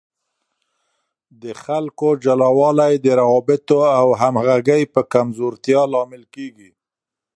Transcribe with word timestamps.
د 1.41 1.43
خلکو 1.63 2.07
جلاوالی 2.23 2.93
د 3.05 3.07
روابطو 3.21 3.79
او 3.99 4.07
همغږۍ 4.21 4.83
په 4.93 5.01
کمزورتیا 5.13 5.81
لامل 5.93 6.23
کیږي. 6.35 6.69